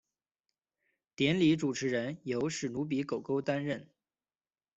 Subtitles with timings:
[1.15, 3.87] 典礼主持人由史奴比狗狗担任。